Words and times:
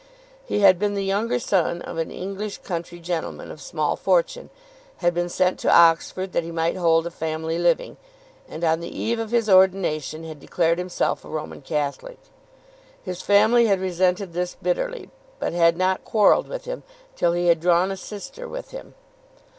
He 0.47 0.61
had 0.61 0.79
been 0.79 0.95
the 0.95 1.03
younger 1.05 1.37
son 1.37 1.83
of 1.83 1.99
an 1.99 2.09
English 2.09 2.57
country 2.63 2.97
gentleman 2.99 3.51
of 3.51 3.61
small 3.61 3.95
fortune, 3.95 4.49
had 4.97 5.13
been 5.13 5.29
sent 5.29 5.59
to 5.59 5.71
Oxford 5.71 6.33
that 6.33 6.43
he 6.43 6.49
might 6.51 6.75
hold 6.75 7.05
a 7.05 7.11
family 7.11 7.59
living, 7.59 7.97
and 8.49 8.63
on 8.63 8.79
the 8.79 8.87
eve 8.89 9.19
of 9.19 9.29
his 9.29 9.47
ordination 9.47 10.23
had 10.23 10.39
declared 10.39 10.79
himself 10.79 11.23
a 11.23 11.29
Roman 11.29 11.61
Catholic. 11.61 12.17
His 13.03 13.21
family 13.21 13.67
had 13.67 13.79
resented 13.79 14.33
this 14.33 14.55
bitterly, 14.59 15.11
but 15.37 15.53
had 15.53 15.77
not 15.77 16.03
quarrelled 16.03 16.47
with 16.47 16.65
him 16.65 16.81
till 17.15 17.33
he 17.33 17.45
had 17.45 17.59
drawn 17.59 17.91
a 17.91 17.95
sister 17.95 18.47
with 18.47 18.71
him. 18.71 18.95